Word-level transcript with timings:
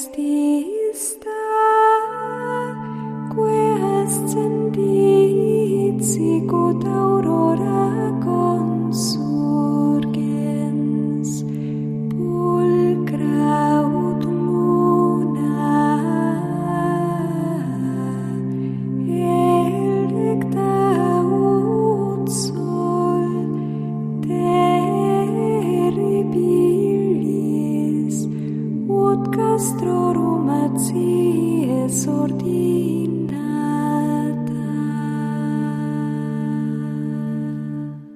still. 0.00 0.39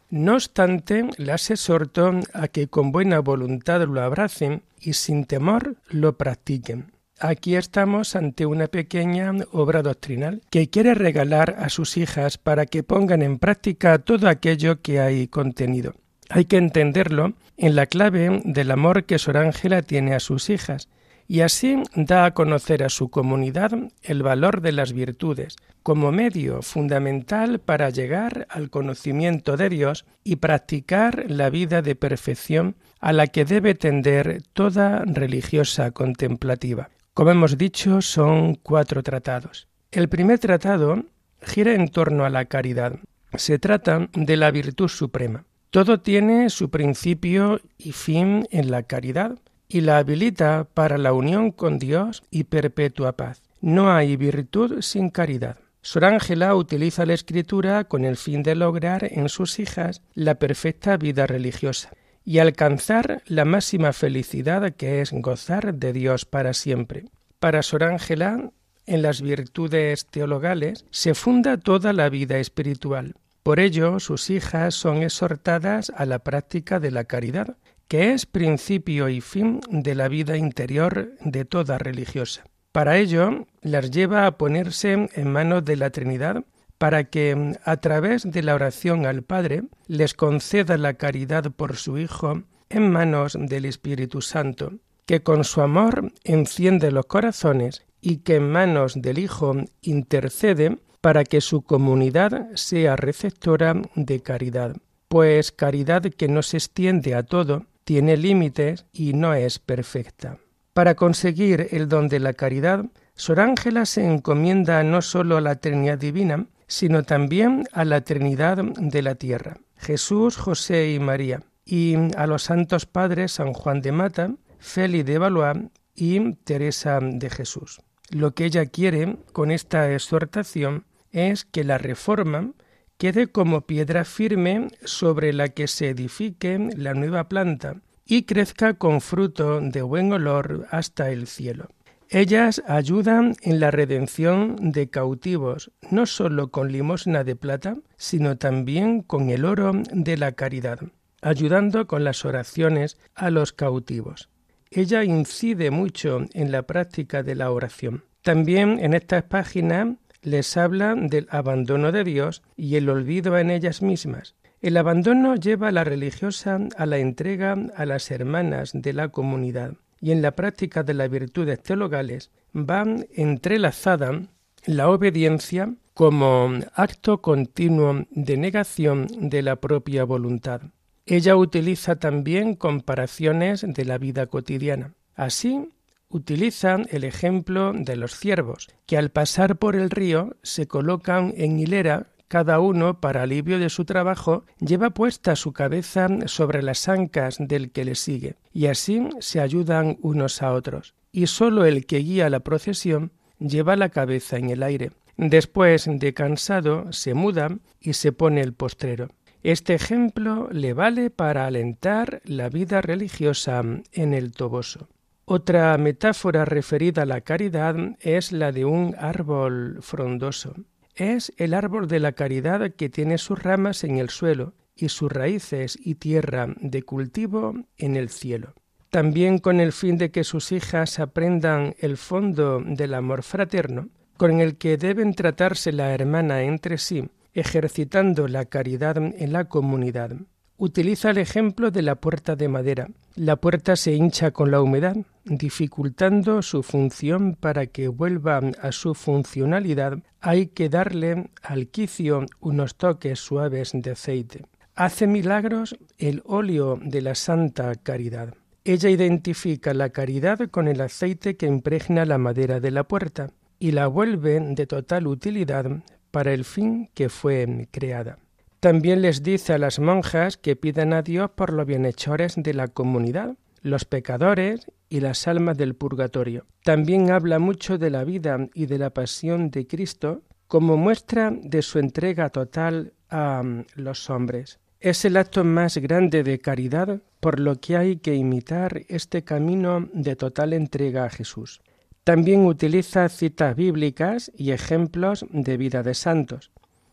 no 0.10 0.36
obstante, 0.36 1.10
las 1.18 1.50
exhorto 1.50 2.20
a 2.34 2.48
que 2.48 2.68
con 2.68 2.92
buena 2.92 3.20
voluntad 3.20 3.82
lo 3.88 4.02
abracen 4.02 4.62
y 4.80 4.94
sin 4.94 5.26
temor 5.26 5.78
lo 5.90 6.18
practiquen. 6.18 6.93
Aquí 7.20 7.56
estamos 7.56 8.16
ante 8.16 8.46
una 8.46 8.68
pequeña 8.68 9.32
obra 9.52 9.82
doctrinal 9.82 10.42
que 10.50 10.70
quiere 10.70 10.94
regalar 10.94 11.56
a 11.60 11.70
sus 11.70 11.96
hijas 11.96 12.38
para 12.38 12.66
que 12.66 12.84
pongan 12.84 13.22
en 13.22 13.40
práctica 13.40 14.00
todo 14.00 14.28
aquello 14.28 14.82
que 14.82 15.00
hay 15.00 15.28
contenido. 15.28 15.94
Hay 16.30 16.46
que 16.46 16.58
entenderlo 16.58 17.34
en 17.56 17.76
la 17.76 17.86
clave 17.86 18.42
del 18.44 18.72
amor 18.72 19.06
que 19.06 19.20
Sor 19.20 19.38
Ángela 19.38 19.84
tiene 19.84 20.16
a 20.16 20.20
sus 20.20 20.50
hijas, 20.50 20.90
y 21.28 21.42
así 21.42 21.82
da 21.96 22.26
a 22.26 22.34
conocer 22.34 22.84
a 22.84 22.90
su 22.90 23.10
comunidad 23.10 23.72
el 24.02 24.24
valor 24.24 24.62
de 24.62 24.74
las 24.74 24.92
virtudes 24.92 25.56
como 25.82 26.12
medio 26.12 26.62
fundamental 26.62 27.60
para 27.60 27.90
llegar 27.90 28.48
al 28.50 28.70
conocimiento 28.70 29.56
de 29.56 29.70
Dios 29.70 30.06
y 30.24 30.38
practicar 30.38 31.26
la 31.30 31.50
vida 31.50 31.82
de 31.82 31.96
perfección 31.96 32.76
a 33.00 33.14
la 33.14 33.28
que 33.28 33.46
debe 33.46 33.76
tender 33.76 34.44
toda 34.54 35.04
religiosa 35.06 35.92
contemplativa. 35.92 36.90
Como 37.14 37.30
hemos 37.30 37.60
dicho, 37.60 38.02
son 38.02 38.56
cuatro 38.56 39.04
tratados. 39.04 39.68
El 39.92 40.10
primer 40.10 40.40
tratado 40.40 41.04
gira 41.44 41.76
en 41.76 41.90
torno 41.90 42.26
a 42.26 42.32
la 42.32 42.46
caridad. 42.46 42.98
Se 43.36 43.60
trata 43.60 44.10
de 44.14 44.36
la 44.36 44.50
virtud 44.50 44.88
suprema. 44.88 45.46
Todo 45.70 46.00
tiene 46.00 46.50
su 46.50 46.72
principio 46.72 47.62
y 47.78 47.92
fin 47.92 48.48
en 48.50 48.72
la 48.72 48.82
caridad 48.82 49.38
y 49.68 49.82
la 49.82 50.00
habilita 50.00 50.68
para 50.74 50.98
la 50.98 51.14
unión 51.14 51.52
con 51.52 51.78
Dios 51.78 52.24
y 52.32 52.46
perpetua 52.46 53.12
paz. 53.12 53.44
No 53.62 53.94
hay 53.94 54.16
virtud 54.18 54.82
sin 54.82 55.12
caridad. 55.12 55.60
Sor 55.84 56.06
Ángela 56.06 56.56
utiliza 56.56 57.06
la 57.06 57.14
escritura 57.14 57.84
con 57.84 58.06
el 58.06 58.18
fin 58.18 58.42
de 58.42 58.56
lograr 58.56 59.08
en 59.12 59.30
sus 59.30 59.60
hijas 59.60 60.02
la 60.16 60.36
perfecta 60.36 60.98
vida 60.98 61.28
religiosa 61.28 61.92
y 62.26 62.40
alcanzar 62.40 63.22
la 63.26 63.46
máxima 63.46 63.94
felicidad 63.94 64.74
que 64.76 65.02
es 65.02 65.12
gozar 65.12 65.74
de 65.74 65.94
Dios 65.94 66.26
para 66.26 66.54
siempre. 66.54 67.06
Para 67.40 67.64
Sor 67.64 67.84
Ángela, 67.84 68.52
en 68.86 69.02
las 69.02 69.22
virtudes 69.22 70.06
teologales 70.08 70.86
se 70.92 71.14
funda 71.14 71.58
toda 71.58 71.94
la 71.94 72.10
vida 72.10 72.38
espiritual. 72.38 73.16
Por 73.44 73.60
ello, 73.60 74.00
sus 74.00 74.30
hijas 74.30 74.74
son 74.76 75.04
exhortadas 75.04 75.92
a 75.96 76.06
la 76.06 76.20
práctica 76.20 76.80
de 76.80 76.92
la 76.92 77.04
caridad, 77.04 77.58
que 77.88 78.14
es 78.14 78.26
principio 78.26 79.10
y 79.10 79.20
fin 79.20 79.60
de 79.70 79.96
la 79.96 80.08
vida 80.08 80.38
interior 80.38 81.12
de 81.20 81.44
toda 81.44 81.78
religiosa. 81.78 82.44
Para 82.72 82.98
ello, 82.98 83.46
las 83.62 83.92
lleva 83.92 84.26
a 84.26 84.38
ponerse 84.38 85.10
en 85.14 85.32
manos 85.32 85.64
de 85.66 85.76
la 85.76 85.90
Trinidad 85.92 86.44
para 86.84 87.06
que, 87.06 87.54
a 87.64 87.78
través 87.78 88.30
de 88.30 88.44
la 88.44 88.56
oración 88.56 89.06
al 89.06 89.24
Padre, 89.24 89.64
les 89.88 90.14
conceda 90.14 90.78
la 90.78 90.96
caridad 90.96 91.50
por 91.50 91.78
su 91.78 91.98
Hijo 91.98 92.44
en 92.68 92.92
manos 92.92 93.38
del 93.40 93.64
Espíritu 93.64 94.22
Santo, 94.22 94.74
que 95.06 95.24
con 95.24 95.46
su 95.46 95.62
amor 95.62 96.12
enciende 96.26 96.92
los 96.92 97.06
corazones 97.06 97.86
y 98.02 98.18
que 98.18 98.36
en 98.36 98.52
manos 98.52 99.02
del 99.02 99.20
Hijo 99.20 99.56
intercede 99.82 100.78
para 101.00 101.24
que 101.24 101.40
su 101.40 101.62
comunidad 101.62 102.50
sea 102.56 102.98
receptora 102.98 103.82
de 103.96 104.20
caridad, 104.20 104.76
pues 105.08 105.54
caridad 105.54 106.02
que 106.02 106.28
no 106.28 106.44
se 106.44 106.58
extiende 106.58 107.16
a 107.16 107.24
todo, 107.24 107.66
tiene 107.86 108.18
límites 108.18 108.88
y 108.92 109.14
no 109.14 109.34
es 109.34 109.58
perfecta. 109.58 110.38
Para 110.74 110.96
conseguir 110.96 111.70
el 111.72 111.88
don 111.88 112.10
de 112.10 112.20
la 112.20 112.34
caridad, 112.34 112.84
Sor 113.16 113.40
Ángela 113.40 113.86
se 113.86 114.06
encomienda 114.06 114.84
no 114.84 115.02
sólo 115.02 115.38
a 115.38 115.42
la 115.42 115.56
Trinidad 115.56 116.00
Divina, 116.00 116.48
sino 116.68 117.04
también 117.04 117.68
a 117.72 117.86
la 117.86 118.02
Trinidad 118.02 118.58
de 118.58 119.02
la 119.02 119.16
tierra, 119.16 119.58
Jesús, 119.78 120.38
José 120.38 120.92
y 120.92 121.00
María, 121.00 121.42
y 121.66 121.96
a 122.18 122.28
los 122.28 122.44
santos 122.44 122.86
padres 122.86 123.34
San 123.34 123.54
Juan 123.54 123.82
de 123.82 123.92
Mata, 123.92 124.36
Félix 124.60 125.06
de 125.06 125.18
Valois 125.18 125.58
y 125.96 126.34
Teresa 126.36 127.00
de 127.02 127.30
Jesús. 127.30 127.82
Lo 128.10 128.34
que 128.34 128.46
ella 128.46 128.66
quiere 128.66 129.18
con 129.32 129.52
esta 129.52 129.92
exhortación 129.92 130.86
es 131.12 131.46
que 131.46 131.64
la 131.64 131.78
reforma 131.78 132.54
quede 132.98 133.28
como 133.28 133.62
piedra 133.62 134.06
firme 134.06 134.70
sobre 134.84 135.34
la 135.34 135.50
que 135.50 135.68
se 135.68 135.90
edifique 135.90 136.70
la 136.76 136.94
nueva 136.94 137.28
planta 137.30 137.82
y 138.06 138.24
crezca 138.24 138.76
con 138.76 139.02
fruto 139.02 139.62
de 139.62 139.82
buen 139.82 140.12
olor 140.12 140.68
hasta 140.72 141.10
el 141.10 141.28
cielo. 141.28 141.70
Ellas 142.14 142.62
ayudan 142.68 143.34
en 143.42 143.60
la 143.60 143.72
redención 143.72 144.72
de 144.72 144.88
cautivos, 144.88 145.72
no 145.90 146.06
sólo 146.06 146.52
con 146.52 146.72
limosna 146.72 147.24
de 147.24 147.36
plata, 147.36 147.74
sino 147.98 148.38
también 148.38 149.02
con 149.02 149.32
el 149.32 149.46
oro 149.46 149.72
de 149.92 150.16
la 150.18 150.34
caridad, 150.34 150.78
ayudando 151.24 151.88
con 151.88 152.04
las 152.04 152.24
oraciones 152.24 153.00
a 153.16 153.32
los 153.32 153.52
cautivos. 153.52 154.30
Ella 154.70 155.04
incide 155.04 155.72
mucho 155.72 156.28
en 156.34 156.52
la 156.52 156.62
práctica 156.68 157.24
de 157.24 157.34
la 157.34 157.50
oración. 157.50 158.04
También 158.22 158.78
en 158.78 158.94
estas 158.94 159.24
páginas 159.24 159.96
les 160.22 160.56
habla 160.56 160.94
del 160.94 161.26
abandono 161.32 161.92
de 161.92 162.04
Dios 162.04 162.44
y 162.56 162.76
el 162.76 162.90
olvido 162.90 163.40
en 163.40 163.50
ellas 163.50 163.82
mismas. 163.82 164.36
El 164.62 164.78
abandono 164.78 165.34
lleva 165.36 165.70
a 165.70 165.72
la 165.72 165.84
religiosa 165.84 166.60
a 166.78 166.86
la 166.86 167.00
entrega 167.00 167.58
a 167.76 167.88
las 167.88 168.12
hermanas 168.12 168.70
de 168.72 168.94
la 168.94 169.08
comunidad 169.08 169.74
y 170.04 170.12
en 170.12 170.22
la 170.22 170.32
práctica 170.32 170.84
de 170.84 170.94
las 170.94 171.10
virtudes 171.10 171.64
teologales 171.64 172.30
va 172.54 172.84
entrelazada 173.14 174.24
la 174.66 174.90
obediencia 174.90 175.74
como 175.94 176.52
acto 176.76 177.22
continuo 177.22 178.06
de 178.12 178.36
negación 178.36 179.08
de 179.30 179.42
la 179.42 179.56
propia 179.56 180.04
voluntad. 180.04 180.60
Ella 181.06 181.38
utiliza 181.38 181.96
también 181.96 182.56
comparaciones 182.56 183.66
de 183.66 183.86
la 183.86 183.98
vida 183.98 184.26
cotidiana. 184.26 184.94
Así, 185.16 185.70
utiliza 186.10 186.80
el 186.90 187.06
ejemplo 187.06 187.72
de 187.74 187.96
los 187.96 188.20
ciervos, 188.20 188.68
que 188.86 188.98
al 188.98 189.10
pasar 189.10 189.56
por 189.56 189.78
el 189.78 189.90
río 189.90 190.36
se 190.44 190.68
colocan 190.68 191.34
en 191.38 191.60
hilera 191.60 192.08
cada 192.34 192.60
uno, 192.60 193.00
para 193.00 193.22
alivio 193.22 193.60
de 193.60 193.70
su 193.70 193.86
trabajo, 193.86 194.44
lleva 194.60 194.90
puesta 194.90 195.36
su 195.36 195.54
cabeza 195.54 196.08
sobre 196.26 196.64
las 196.64 196.90
ancas 196.90 197.38
del 197.38 197.70
que 197.70 197.86
le 197.86 197.94
sigue, 197.94 198.38
y 198.52 198.66
así 198.66 199.08
se 199.20 199.40
ayudan 199.40 200.00
unos 200.02 200.42
a 200.42 200.52
otros. 200.52 200.96
Y 201.12 201.28
sólo 201.28 201.64
el 201.64 201.86
que 201.86 202.00
guía 202.00 202.32
la 202.32 202.40
procesión 202.40 203.12
lleva 203.38 203.76
la 203.76 203.90
cabeza 203.90 204.38
en 204.38 204.50
el 204.50 204.64
aire. 204.64 204.94
Después 205.16 205.88
de 205.88 206.16
cansado, 206.16 206.92
se 206.92 207.14
muda 207.14 207.50
y 207.80 207.94
se 207.94 208.12
pone 208.12 208.42
el 208.42 208.54
postrero. 208.54 209.10
Este 209.44 209.76
ejemplo 209.76 210.50
le 210.52 210.74
vale 210.74 211.12
para 211.12 211.46
alentar 211.46 212.24
la 212.26 212.50
vida 212.50 212.82
religiosa 212.82 213.62
en 213.92 214.14
el 214.16 214.32
Toboso. 214.32 214.88
Otra 215.26 215.78
metáfora 215.78 216.46
referida 216.46 217.04
a 217.04 217.06
la 217.06 217.22
caridad 217.22 217.76
es 218.00 218.32
la 218.32 218.52
de 218.52 218.66
un 218.66 218.96
árbol 218.98 219.78
frondoso. 219.82 220.56
Es 220.96 221.34
el 221.38 221.54
árbol 221.54 221.88
de 221.88 222.00
la 222.00 222.12
caridad 222.12 222.72
que 222.72 222.90
tiene 222.90 223.18
sus 223.18 223.42
ramas 223.42 223.84
en 223.84 223.98
el 223.98 224.10
suelo 224.10 224.54
y 224.76 224.90
sus 224.90 225.12
raíces 225.12 225.78
y 225.82 225.96
tierra 225.96 226.54
de 226.60 226.84
cultivo 226.84 227.56
en 227.78 227.96
el 227.96 228.10
cielo. 228.10 228.54
También 228.90 229.40
con 229.40 229.60
el 229.60 229.72
fin 229.72 229.98
de 229.98 230.12
que 230.12 230.24
sus 230.24 230.52
hijas 230.52 231.00
aprendan 231.00 231.76
el 231.80 231.98
fondo 231.98 232.62
del 232.64 232.94
amor 232.94 233.24
fraterno, 233.24 233.90
con 234.18 234.40
el 234.40 234.58
que 234.58 234.78
deben 234.78 235.16
tratarse 235.16 235.72
la 235.72 235.94
hermana 235.94 236.44
entre 236.44 236.78
sí 236.78 237.10
ejercitando 237.34 238.28
la 238.28 238.46
caridad 238.46 238.98
en 238.98 239.34
la 239.34 239.46
comunidad. 239.46 240.12
Utiliza 240.58 241.10
el 241.10 241.18
ejemplo 241.18 241.72
de 241.72 241.82
la 241.82 241.96
puerta 241.96 242.36
de 242.36 242.48
madera. 242.48 242.90
La 243.16 243.36
puerta 243.38 243.76
se 243.76 243.94
hincha 243.94 244.32
con 244.32 244.52
la 244.52 244.62
humedad, 244.62 244.96
dificultando 245.26 246.42
su 246.42 246.64
función 246.64 247.36
para 247.40 247.68
que 247.68 247.88
vuelva 247.88 248.42
a 248.62 248.72
su 248.72 248.94
funcionalidad. 248.94 250.00
Hay 250.22 250.48
que 250.48 250.70
darle 250.70 251.30
al 251.42 251.68
quicio 251.68 252.26
unos 252.40 252.76
toques 252.76 253.20
suaves 253.20 253.72
de 253.74 253.92
aceite. 253.92 254.46
Hace 254.76 255.08
milagros 255.08 255.76
el 255.98 256.24
óleo 256.26 256.80
de 256.82 257.02
la 257.02 257.16
Santa 257.16 257.76
Caridad. 257.76 258.34
Ella 258.66 258.90
identifica 258.90 259.74
la 259.74 259.90
caridad 259.90 260.40
con 260.50 260.68
el 260.68 260.82
aceite 260.82 261.36
que 261.36 261.48
impregna 261.48 262.06
la 262.06 262.18
madera 262.18 262.60
de 262.60 262.72
la 262.72 262.86
puerta 262.86 263.32
y 263.60 263.72
la 263.72 263.88
vuelve 263.88 264.40
de 264.40 264.66
total 264.66 265.08
utilidad 265.08 265.66
para 266.12 266.34
el 266.34 266.46
fin 266.46 266.90
que 266.94 267.10
fue 267.10 267.68
creada. 267.72 268.20
También 268.60 269.02
les 269.02 269.24
dice 269.24 269.52
a 269.52 269.58
las 269.58 269.80
monjas 269.80 270.38
que 270.38 270.56
pidan 270.56 270.94
a 270.94 271.02
Dios 271.02 271.30
por 271.32 271.52
los 271.52 271.66
bienhechores 271.66 272.36
de 272.38 272.54
la 272.54 272.70
comunidad, 272.70 273.36
los 273.64 273.86
pecadores 273.86 274.68
y 274.90 275.00
las 275.00 275.28
almas 275.28 275.58
del 275.58 275.74
purgatorio. 275.74 276.46
También 276.64 277.10
habla 277.10 277.40
mucho 277.40 277.80
de 277.80 277.90
la 277.90 278.04
vida 278.04 278.38
y 278.54 278.68
de 278.68 278.78
la 278.78 278.92
pasión 278.92 279.50
de 279.50 279.66
Cristo 279.66 280.22
como 280.48 280.78
muestra 280.78 281.32
de 281.32 281.64
su 281.64 281.80
entrega 281.80 282.30
total 282.30 282.94
a 283.10 283.42
mm, 283.42 283.66
los 283.76 284.10
hombres. 284.12 284.60
Es 284.80 285.06
el 285.06 285.18
acto 285.18 285.44
más 285.44 285.78
grande 285.78 286.24
de 286.24 286.40
caridad, 286.40 287.02
por 287.22 287.40
lo 287.40 287.56
que 287.56 287.78
hay 287.78 287.98
que 287.98 288.16
imitar 288.16 288.82
este 288.90 289.24
camino 289.24 289.90
de 289.94 290.16
total 290.18 290.54
entrega 290.54 291.06
a 291.06 291.10
Jesús. 291.10 291.62
También 292.04 292.46
utiliza 292.46 293.08
citas 293.08 293.56
bíblicas 293.56 294.30
y 294.36 294.52
ejemplos 294.52 295.26
de 295.32 295.56
vida 295.56 295.84
de 295.84 295.94
santos. 295.94 296.52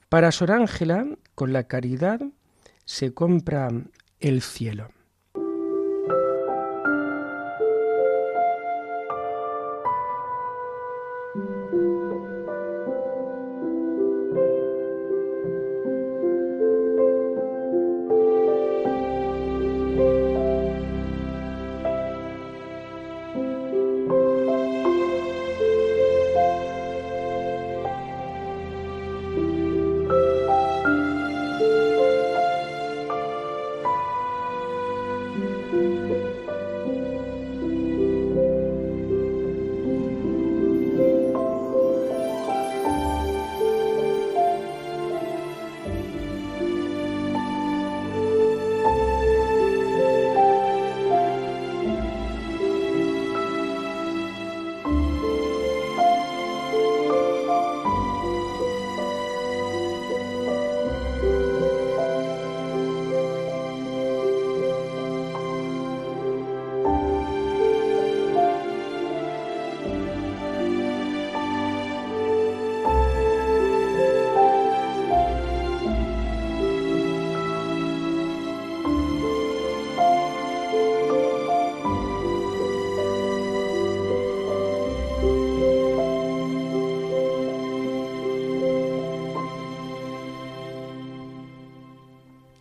Para 0.08 0.30
Sor 0.30 0.52
Ángela, 0.52 1.04
con 1.34 1.52
la 1.52 1.64
caridad 1.64 2.20
se 2.84 3.12
compra 3.12 3.70
el 4.20 4.40
cielo. 4.40 4.90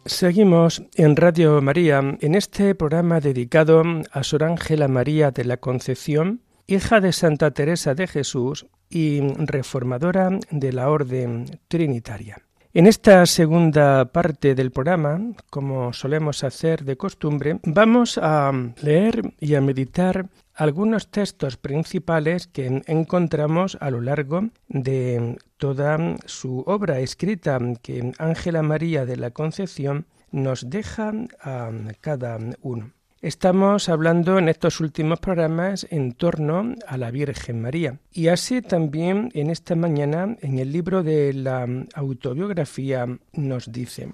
Seguimos 0.10 0.82
en 0.96 1.16
Radio 1.16 1.62
María 1.62 2.00
en 2.20 2.34
este 2.34 2.74
programa 2.74 3.20
dedicado 3.20 3.84
a 4.12 4.24
Sor 4.24 4.44
Ángela 4.44 4.88
María 4.88 5.30
de 5.30 5.46
la 5.46 5.58
Concepción, 5.58 6.42
hija 6.66 7.00
de 7.00 7.14
Santa 7.14 7.52
Teresa 7.52 7.94
de 7.94 8.08
Jesús 8.08 8.66
y 8.90 9.22
reformadora 9.38 10.32
de 10.50 10.74
la 10.74 10.90
Orden 10.90 11.46
Trinitaria. 11.68 12.49
En 12.72 12.86
esta 12.86 13.26
segunda 13.26 14.06
parte 14.06 14.54
del 14.54 14.70
programa, 14.70 15.20
como 15.50 15.92
solemos 15.92 16.44
hacer 16.44 16.84
de 16.84 16.98
costumbre, 16.98 17.60
vamos 17.64 18.20
a 18.22 18.52
leer 18.84 19.34
y 19.40 19.56
a 19.56 19.62
meditar 19.62 20.28
algunos 20.54 21.10
textos 21.10 21.58
principales 21.58 22.46
que 22.46 22.84
encontramos 22.86 23.76
a 23.82 23.90
lo 23.90 24.02
largo 24.02 24.50
de 24.68 25.40
toda 25.58 25.98
su 26.26 26.60
obra 26.68 27.00
escrita 27.00 27.58
que 27.82 28.12
Ángela 28.20 28.62
María 28.62 29.04
de 29.04 29.18
la 29.18 29.32
Concepción 29.32 30.06
nos 30.32 30.70
deja 30.70 31.12
a 31.42 31.72
cada 32.02 32.38
uno. 32.62 32.92
Estamos 33.22 33.90
hablando 33.90 34.38
en 34.38 34.48
estos 34.48 34.80
últimos 34.80 35.20
programas 35.20 35.86
en 35.90 36.14
torno 36.14 36.76
a 36.88 36.96
la 36.96 37.12
Virgen 37.12 37.62
María. 37.62 38.00
Y 38.14 38.30
así 38.30 38.62
también 38.62 39.30
en 39.34 39.50
esta 39.50 39.76
mañana 39.76 40.38
en 40.40 40.58
el 40.58 40.72
libro 40.72 41.04
de 41.04 41.34
la 41.34 41.68
autobiografía 41.96 43.06
nos 43.34 43.74
dice, 43.74 44.14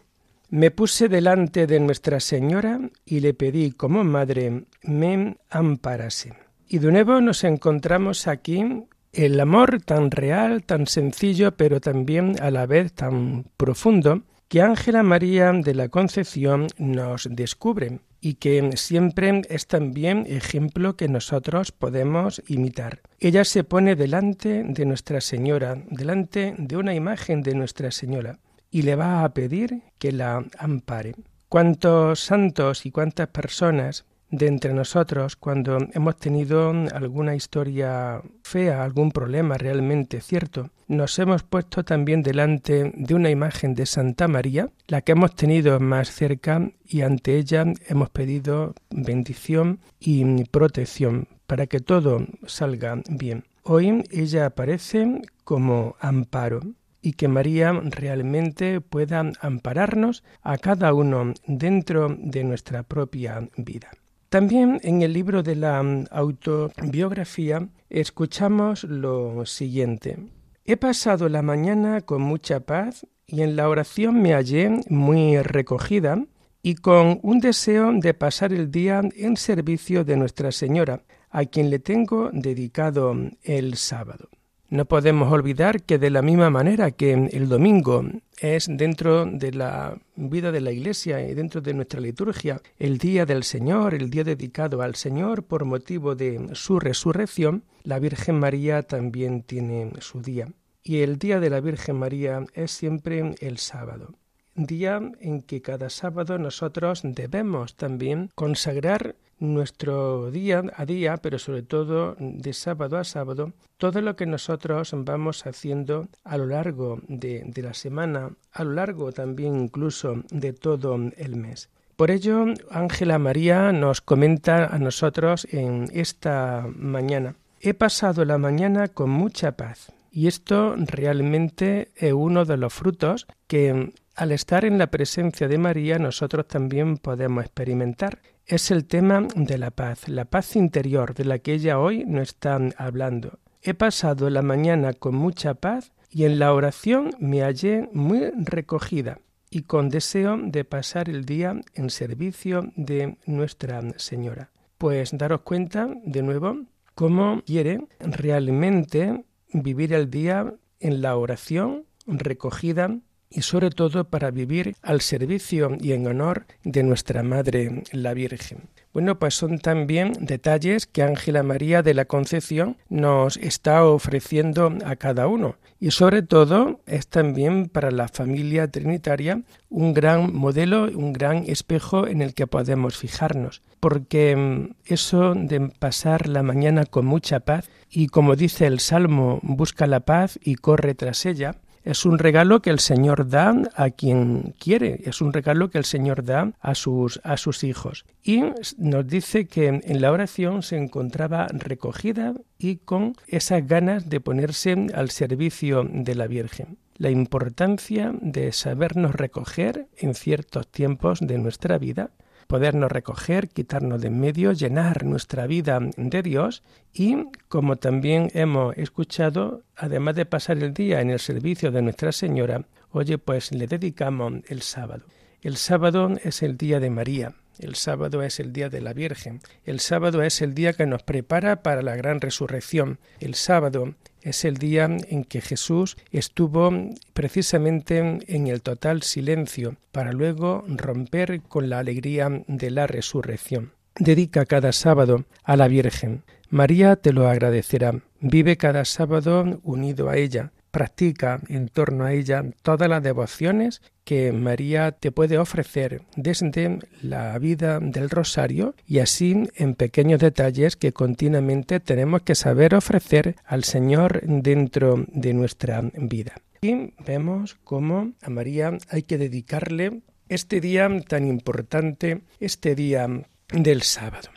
me 0.50 0.72
puse 0.72 1.08
delante 1.08 1.68
de 1.68 1.80
Nuestra 1.80 2.20
Señora 2.20 2.80
y 3.06 3.20
le 3.20 3.36
pedí 3.36 3.74
como 3.74 4.04
madre 4.04 4.64
me 4.82 5.38
amparase. 5.52 6.34
Y 6.68 6.80
de 6.80 6.92
nuevo 6.92 7.22
nos 7.22 7.44
encontramos 7.44 8.28
aquí 8.28 8.88
el 9.14 9.40
amor 9.40 9.82
tan 9.82 10.10
real, 10.10 10.64
tan 10.64 10.88
sencillo, 10.88 11.56
pero 11.56 11.80
también 11.80 12.42
a 12.42 12.50
la 12.50 12.66
vez 12.66 12.94
tan 12.94 13.46
profundo, 13.56 14.24
que 14.48 14.62
Ángela 14.62 15.04
María 15.04 15.52
de 15.52 15.74
la 15.74 15.90
Concepción 15.90 16.68
nos 16.78 17.28
descubre 17.32 18.00
y 18.22 18.36
que 18.36 18.72
siempre 18.76 19.42
es 19.50 19.68
también 19.68 20.26
ejemplo 20.28 20.96
que 20.96 21.08
nosotros 21.08 21.72
podemos 21.72 22.42
imitar. 22.48 23.02
Ella 23.20 23.44
se 23.46 23.64
pone 23.64 23.96
delante 23.96 24.64
de 24.64 24.86
Nuestra 24.86 25.22
Señora, 25.22 25.76
delante 25.90 26.56
de 26.58 26.78
una 26.78 26.96
imagen 26.96 27.44
de 27.44 27.54
Nuestra 27.54 27.92
Señora, 27.92 28.40
y 28.72 28.82
le 28.82 28.96
va 28.96 29.24
a 29.24 29.34
pedir 29.34 29.84
que 30.00 30.12
la 30.12 30.44
ampare. 30.58 31.16
¿Cuántos 31.50 32.20
santos 32.20 32.86
y 32.86 32.92
cuántas 32.92 33.28
personas 33.28 34.06
de 34.30 34.48
entre 34.48 34.74
nosotros 34.74 35.36
cuando 35.36 35.78
hemos 35.94 36.18
tenido 36.18 36.72
alguna 36.94 37.36
historia 37.36 38.22
fea, 38.44 38.84
algún 38.84 39.12
problema 39.12 39.58
realmente 39.58 40.22
cierto, 40.22 40.70
nos 40.88 41.18
hemos 41.20 41.44
puesto 41.44 41.84
también 41.84 42.22
delante 42.22 42.92
de 42.96 43.16
una 43.16 43.30
imagen 43.30 43.74
de 43.74 43.86
Santa 43.86 44.28
María, 44.28 44.70
la 44.88 45.02
que 45.02 45.14
hemos 45.14 45.36
tenido 45.36 45.80
más 45.80 46.10
cerca 46.10 46.70
y 46.86 47.02
ante 47.02 47.38
ella 47.38 47.66
hemos 47.88 48.10
pedido 48.10 48.76
bendición 48.90 49.80
y 50.00 50.44
protección 50.46 51.28
para 51.48 51.68
que 51.68 51.80
todo 51.80 52.26
salga 52.46 53.02
bien. 53.10 53.46
Hoy 53.64 54.04
ella 54.12 54.46
aparece 54.48 55.22
como 55.44 55.96
amparo 56.00 56.62
y 57.02 57.14
que 57.14 57.28
María 57.28 57.72
realmente 57.72 58.82
pueda 58.82 59.32
ampararnos 59.40 60.24
a 60.42 60.58
cada 60.58 60.94
uno 60.94 61.34
dentro 61.48 62.16
de 62.18 62.44
nuestra 62.44 62.84
propia 62.84 63.48
vida. 63.58 63.92
También 64.36 64.82
en 64.84 65.02
el 65.02 65.14
libro 65.14 65.44
de 65.44 65.56
la 65.56 65.80
autobiografía 66.12 67.70
escuchamos 67.90 68.84
lo 68.84 69.46
siguiente. 69.46 70.18
He 70.66 70.76
pasado 70.76 71.30
la 71.30 71.42
mañana 71.42 72.02
con 72.02 72.22
mucha 72.22 72.60
paz 72.60 73.08
y 73.28 73.44
en 73.44 73.56
la 73.56 73.70
oración 73.70 74.22
me 74.22 74.34
hallé 74.34 74.82
muy 74.90 75.42
recogida 75.42 76.22
y 76.62 76.76
con 76.76 77.22
un 77.24 77.40
deseo 77.40 77.94
de 77.94 78.14
pasar 78.14 78.52
el 78.52 78.72
día 78.72 79.02
en 79.16 79.38
servicio 79.38 80.04
de 80.04 80.18
Nuestra 80.18 80.52
Señora, 80.52 81.04
a 81.30 81.46
quien 81.46 81.70
le 81.70 81.80
tengo 81.80 82.30
dedicado 82.34 83.16
el 83.42 83.78
sábado. 83.78 84.28
No 84.70 84.86
podemos 84.86 85.32
olvidar 85.32 85.84
que 85.84 86.00
de 86.00 86.10
la 86.10 86.22
misma 86.22 86.50
manera 86.50 86.92
que 86.92 87.14
el 87.14 87.48
domingo 87.48 88.04
es 88.40 88.68
dentro 88.68 89.26
de 89.26 89.52
la 89.52 89.98
vida 90.16 90.52
de 90.52 90.62
la 90.62 90.72
Iglesia 90.72 91.28
y 91.28 91.36
dentro 91.36 91.62
de 91.62 91.74
nuestra 91.74 92.02
liturgia 92.02 92.62
el 92.80 92.98
día 92.98 93.26
del 93.26 93.44
Señor, 93.44 93.94
el 93.94 94.10
día 94.10 94.24
dedicado 94.24 94.82
al 94.82 94.96
Señor 94.96 95.44
por 95.44 95.66
motivo 95.66 96.16
de 96.16 96.50
su 96.54 96.80
resurrección, 96.80 97.64
la 97.84 98.00
Virgen 98.00 98.40
María 98.40 98.82
también 98.82 99.44
tiene 99.44 99.92
su 100.00 100.22
día. 100.22 100.48
Y 100.84 101.02
el 101.02 101.18
día 101.20 101.40
de 101.40 101.50
la 101.50 101.62
Virgen 101.62 101.98
María 101.98 102.44
es 102.54 102.72
siempre 102.72 103.36
el 103.40 103.58
sábado 103.60 104.16
día 104.56 105.02
en 105.20 105.42
que 105.42 105.62
cada 105.62 105.90
sábado 105.90 106.38
nosotros 106.38 107.02
debemos 107.04 107.76
también 107.76 108.32
consagrar 108.36 109.16
nuestro 109.40 110.32
día 110.32 110.64
a 110.76 110.86
día, 110.86 111.18
pero 111.18 111.40
sobre 111.40 111.64
todo 111.64 112.16
de 112.20 112.54
sábado 112.54 112.98
a 112.98 113.04
sábado, 113.04 113.54
todo 113.78 114.02
lo 114.02 114.16
que 114.16 114.26
nosotros 114.26 114.92
vamos 114.96 115.46
haciendo 115.46 116.08
a 116.24 116.38
lo 116.38 116.46
largo 116.46 117.00
de, 117.08 117.44
de 117.46 117.62
la 117.62 117.74
semana, 117.74 118.32
a 118.52 118.64
lo 118.64 118.74
largo 118.74 119.12
también 119.12 119.60
incluso 119.60 120.24
de 120.30 120.54
todo 120.54 120.96
el 121.18 121.36
mes. 121.36 121.70
Por 121.96 122.12
ello, 122.12 122.46
Ángela 122.72 123.20
María 123.20 123.72
nos 123.72 124.02
comenta 124.02 124.66
a 124.66 124.80
nosotros 124.80 125.48
en 125.52 125.90
esta 125.94 126.68
mañana, 126.76 127.36
he 127.62 127.74
pasado 127.74 128.26
la 128.26 128.38
mañana 128.38 128.90
con 128.90 129.10
mucha 129.10 129.54
paz. 129.54 129.92
Y 130.12 130.28
esto 130.28 130.76
realmente 130.78 131.90
es 131.96 132.14
uno 132.14 132.46
de 132.46 132.58
los 132.58 132.74
frutos 132.74 133.28
que 133.48 133.92
al 134.16 134.32
estar 134.32 134.64
en 134.64 134.78
la 134.78 134.88
presencia 134.88 135.48
de 135.48 135.58
María 135.58 136.00
nosotros 136.00 136.48
también 136.48 136.98
podemos 136.98 137.44
experimentar. 137.44 138.20
Es 138.48 138.70
el 138.70 138.86
tema 138.86 139.28
de 139.36 139.58
la 139.58 139.72
paz, 139.72 140.08
la 140.08 140.26
paz 140.26 140.56
interior 140.56 141.16
de 141.16 141.26
la 141.26 141.40
que 141.40 141.54
ella 141.54 141.80
hoy 141.80 142.06
nos 142.06 142.30
está 142.30 142.60
hablando. 142.78 143.40
He 143.64 143.74
pasado 143.74 144.30
la 144.30 144.44
mañana 144.44 144.94
con 144.94 145.16
mucha 145.16 145.56
paz 145.56 145.94
y 146.12 146.26
en 146.26 146.38
la 146.38 146.54
oración 146.54 147.10
me 147.18 147.42
hallé 147.42 147.90
muy 147.92 148.30
recogida 148.36 149.18
y 149.50 149.64
con 149.64 149.90
deseo 149.90 150.38
de 150.38 150.64
pasar 150.64 151.10
el 151.10 151.26
día 151.26 151.60
en 151.74 151.90
servicio 151.90 152.72
de 152.76 153.18
Nuestra 153.26 153.82
Señora. 153.98 154.52
Pues 154.78 155.18
daros 155.18 155.42
cuenta 155.42 155.90
de 156.04 156.22
nuevo 156.22 156.66
cómo 156.94 157.42
quiere 157.48 157.88
realmente 158.00 159.26
vivir 159.54 159.92
el 159.92 160.12
día 160.12 160.54
en 160.80 161.02
la 161.02 161.18
oración 161.18 161.86
recogida 162.06 162.96
y 163.36 163.42
sobre 163.42 163.70
todo 163.70 164.06
para 164.06 164.32
vivir 164.32 164.76
al 164.82 165.02
servicio 165.02 165.78
y 165.80 165.92
en 165.92 166.08
honor 166.08 166.46
de 166.64 166.84
nuestra 166.84 167.22
Madre 167.22 167.84
la 167.92 168.14
Virgen. 168.14 168.70
Bueno, 168.94 169.20
pues 169.20 169.36
son 169.36 169.60
también 169.60 170.14
detalles 170.22 170.88
que 170.88 171.04
Ángela 171.04 171.44
María 171.44 171.84
de 171.84 171.94
la 171.94 172.06
Concepción 172.06 172.78
nos 172.88 173.36
está 173.36 173.84
ofreciendo 173.84 174.74
a 174.86 174.96
cada 174.96 175.28
uno. 175.28 175.58
Y 175.82 175.92
sobre 175.92 176.22
todo 176.22 176.80
es 176.86 177.10
también 177.10 177.68
para 177.68 177.92
la 177.92 178.08
familia 178.08 178.72
trinitaria 178.72 179.42
un 179.70 179.94
gran 179.94 180.34
modelo, 180.34 180.86
un 180.86 181.12
gran 181.12 181.44
espejo 181.48 182.08
en 182.08 182.22
el 182.22 182.34
que 182.34 182.48
podemos 182.48 182.98
fijarnos. 182.98 183.62
Porque 183.82 184.34
mm, 184.34 184.76
eso 184.86 185.34
de 185.36 185.60
pasar 185.78 186.30
la 186.30 186.42
mañana 186.42 186.86
con 186.86 187.06
mucha 187.06 187.42
paz 187.42 187.70
y 187.90 188.08
como 188.08 188.38
dice 188.38 188.66
el 188.66 188.80
Salmo, 188.80 189.42
busca 189.44 189.88
la 189.88 190.00
paz 190.00 190.40
y 190.42 190.56
corre 190.56 190.96
tras 190.96 191.26
ella, 191.26 191.58
es 191.86 192.06
un 192.06 192.18
regalo 192.18 192.62
que 192.62 192.72
el 192.72 192.80
Señor 192.80 193.30
da 193.30 193.56
a 193.76 193.92
quien 193.92 194.56
quiere, 194.60 195.02
es 195.06 195.22
un 195.22 195.32
regalo 195.32 195.70
que 195.70 195.78
el 195.78 195.86
Señor 195.86 196.24
da 196.24 196.52
a 196.60 196.76
sus, 196.76 197.22
a 197.24 197.38
sus 197.38 197.64
hijos. 197.64 198.06
Y 198.24 198.42
nos 198.78 199.08
dice 199.08 199.46
que 199.46 199.68
en 199.68 200.02
la 200.02 200.12
oración 200.12 200.64
se 200.64 200.78
encontraba 200.78 201.48
recogida 201.48 202.34
y 202.58 202.78
con 202.78 203.16
esas 203.28 203.66
ganas 203.68 204.10
de 204.10 204.20
ponerse 204.20 204.88
al 204.96 205.12
servicio 205.12 205.88
de 205.90 206.16
la 206.16 206.26
Virgen. 206.26 206.78
La 206.98 207.12
importancia 207.12 208.14
de 208.20 208.52
sabernos 208.52 209.14
recoger 209.14 209.88
en 209.98 210.16
ciertos 210.16 210.68
tiempos 210.68 211.20
de 211.22 211.38
nuestra 211.38 211.78
vida 211.78 212.10
podernos 212.48 212.92
recoger, 212.92 213.50
quitarnos 213.50 214.02
de 214.02 214.08
en 214.08 214.20
medio, 214.20 214.52
llenar 214.52 215.04
nuestra 215.04 215.48
vida 215.48 215.80
de 215.98 216.22
Dios 216.22 216.64
y, 216.94 217.18
como 217.48 217.76
también 217.76 218.30
hemos 218.34 218.78
escuchado, 218.78 219.64
además 219.76 220.16
de 220.16 220.26
pasar 220.26 220.58
el 220.58 220.74
día 220.74 221.02
en 221.02 221.10
el 221.10 221.20
servicio 221.20 221.72
de 221.72 221.82
Nuestra 221.82 222.12
Señora, 222.12 222.66
oye, 222.92 223.18
pues 223.18 223.52
le 223.52 223.68
dedicamos 223.68 224.34
el 224.48 224.62
sábado. 224.62 225.04
El 225.42 225.58
sábado 225.58 226.10
es 226.24 226.42
el 226.42 226.58
día 226.58 226.80
de 226.80 226.90
María, 226.90 227.34
el 227.60 227.76
sábado 227.76 228.24
es 228.24 228.40
el 228.40 228.52
día 228.52 228.70
de 228.70 228.82
la 228.82 228.94
Virgen, 228.94 229.42
el 229.64 229.80
sábado 229.80 230.24
es 230.24 230.42
el 230.42 230.54
día 230.54 230.74
que 230.74 230.86
nos 230.86 231.04
prepara 231.04 231.62
para 231.62 231.82
la 231.82 231.96
gran 231.96 232.20
resurrección, 232.20 233.00
el 233.20 233.36
sábado 233.36 233.96
es 234.26 234.44
el 234.44 234.58
día 234.58 234.86
en 234.86 235.24
que 235.24 235.40
Jesús 235.40 235.96
estuvo 236.12 236.72
precisamente 237.14 238.00
en 238.28 238.48
el 238.48 238.62
total 238.62 239.04
silencio 239.04 239.78
para 239.92 240.12
luego 240.12 240.66
romper 240.68 241.42
con 241.42 241.70
la 241.70 241.80
alegría 241.80 242.44
de 242.48 242.72
la 242.72 242.88
resurrección. 242.88 243.72
Dedica 243.98 244.46
cada 244.46 244.74
sábado 244.74 245.24
a 245.44 245.56
la 245.56 245.68
Virgen. 245.68 246.24
María 246.50 246.96
te 246.96 247.14
lo 247.14 247.30
agradecerá. 247.30 248.02
Vive 248.20 248.58
cada 248.58 248.84
sábado 248.84 249.62
unido 249.64 250.10
a 250.10 250.18
ella 250.18 250.52
practica 250.76 251.40
en 251.48 251.70
torno 251.70 252.04
a 252.04 252.12
ella 252.12 252.44
todas 252.62 252.90
las 252.90 253.02
devociones 253.02 253.82
que 254.04 254.34
María 254.34 254.92
te 254.92 255.10
puede 255.10 255.38
ofrecer 255.38 256.02
desde 256.18 256.80
la 257.02 257.40
vida 257.40 257.80
del 257.80 258.10
rosario 258.10 258.76
y 258.86 259.00
así 259.00 259.48
en 259.56 259.76
pequeños 259.76 260.20
detalles 260.20 260.76
que 260.76 260.92
continuamente 260.92 261.80
tenemos 261.80 262.24
que 262.24 262.36
saber 262.36 262.76
ofrecer 262.76 263.38
al 263.46 263.64
Señor 263.64 264.20
dentro 264.26 265.06
de 265.08 265.34
nuestra 265.34 265.82
vida. 265.94 266.34
Y 266.60 266.94
vemos 267.06 267.56
cómo 267.64 268.12
a 268.22 268.30
María 268.30 268.78
hay 268.90 269.04
que 269.04 269.18
dedicarle 269.18 270.02
este 270.28 270.60
día 270.60 270.90
tan 271.08 271.26
importante, 271.26 272.24
este 272.42 272.76
día 272.76 273.08
del 273.48 273.82
sábado. 273.82 274.28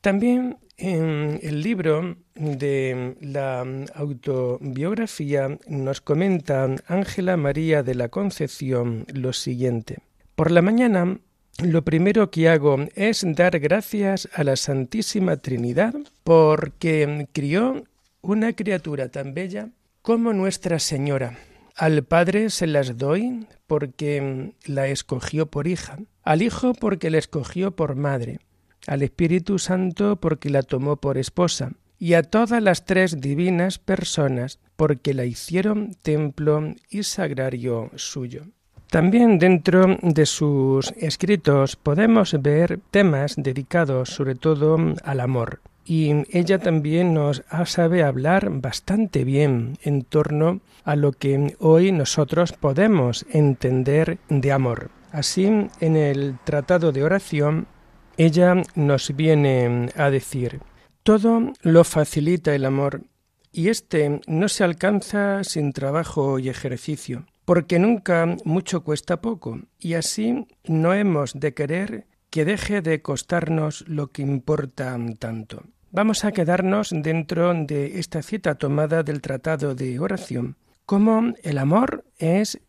También 0.00 0.58
en 0.76 1.38
el 1.42 1.62
libro 1.62 2.16
de 2.34 3.16
la 3.20 3.64
autobiografía 3.94 5.58
nos 5.68 6.00
comenta 6.00 6.68
Ángela 6.86 7.36
María 7.36 7.82
de 7.82 7.94
la 7.94 8.08
Concepción 8.08 9.06
lo 9.12 9.32
siguiente. 9.32 9.98
Por 10.34 10.50
la 10.50 10.62
mañana 10.62 11.18
lo 11.62 11.82
primero 11.82 12.30
que 12.30 12.48
hago 12.48 12.78
es 12.96 13.24
dar 13.24 13.60
gracias 13.60 14.28
a 14.34 14.42
la 14.42 14.56
Santísima 14.56 15.36
Trinidad 15.36 15.94
porque 16.24 17.28
crió 17.32 17.84
una 18.20 18.54
criatura 18.54 19.08
tan 19.08 19.34
bella 19.34 19.68
como 20.02 20.32
Nuestra 20.32 20.80
Señora. 20.80 21.38
Al 21.76 22.04
Padre 22.04 22.50
se 22.50 22.66
las 22.66 22.98
doy 22.98 23.46
porque 23.66 24.52
la 24.66 24.88
escogió 24.88 25.46
por 25.46 25.66
hija, 25.66 25.98
al 26.22 26.42
Hijo 26.42 26.74
porque 26.74 27.10
la 27.10 27.18
escogió 27.18 27.74
por 27.74 27.94
madre, 27.94 28.40
al 28.86 29.02
Espíritu 29.02 29.58
Santo 29.58 30.16
porque 30.16 30.50
la 30.50 30.62
tomó 30.62 30.96
por 30.96 31.18
esposa, 31.18 31.72
y 31.98 32.14
a 32.14 32.22
todas 32.22 32.62
las 32.62 32.84
tres 32.84 33.20
divinas 33.20 33.78
personas 33.78 34.58
porque 34.76 35.14
la 35.14 35.24
hicieron 35.24 35.94
templo 36.02 36.74
y 36.90 37.02
sagrario 37.04 37.90
suyo. 37.94 38.44
También 38.90 39.38
dentro 39.38 39.96
de 40.02 40.26
sus 40.26 40.92
escritos 40.96 41.76
podemos 41.76 42.36
ver 42.40 42.78
temas 42.90 43.34
dedicados 43.36 44.10
sobre 44.10 44.34
todo 44.34 44.76
al 45.02 45.20
amor. 45.20 45.60
Y 45.84 46.12
ella 46.30 46.58
también 46.58 47.12
nos 47.12 47.42
sabe 47.66 48.02
hablar 48.02 48.48
bastante 48.50 49.24
bien 49.24 49.76
en 49.82 50.02
torno 50.02 50.60
a 50.84 50.96
lo 50.96 51.12
que 51.12 51.56
hoy 51.58 51.92
nosotros 51.92 52.52
podemos 52.52 53.26
entender 53.30 54.18
de 54.28 54.52
amor. 54.52 54.90
Así, 55.12 55.44
en 55.44 55.96
el 55.96 56.38
Tratado 56.44 56.90
de 56.90 57.04
Oración 57.04 57.66
ella 58.16 58.54
nos 58.74 59.14
viene 59.14 59.88
a 59.96 60.10
decir, 60.10 60.60
todo 61.02 61.52
lo 61.62 61.84
facilita 61.84 62.54
el 62.54 62.64
amor, 62.64 63.02
y 63.52 63.68
éste 63.68 64.20
no 64.26 64.48
se 64.48 64.64
alcanza 64.64 65.44
sin 65.44 65.72
trabajo 65.72 66.38
y 66.38 66.48
ejercicio, 66.48 67.26
porque 67.44 67.78
nunca 67.78 68.36
mucho 68.44 68.82
cuesta 68.82 69.20
poco, 69.20 69.60
y 69.78 69.94
así 69.94 70.46
no 70.64 70.94
hemos 70.94 71.34
de 71.34 71.54
querer 71.54 72.06
que 72.30 72.44
deje 72.44 72.80
de 72.80 73.00
costarnos 73.00 73.84
lo 73.86 74.08
que 74.08 74.22
importa 74.22 74.98
tanto. 75.18 75.62
Vamos 75.92 76.24
a 76.24 76.32
quedarnos 76.32 76.90
dentro 76.92 77.54
de 77.54 78.00
esta 78.00 78.22
cita 78.22 78.56
tomada 78.56 79.04
del 79.04 79.20
Tratado 79.20 79.76
de 79.76 80.00
Oración, 80.00 80.56
como 80.86 81.32
el 81.44 81.58
amor 81.58 82.04
es 82.18 82.60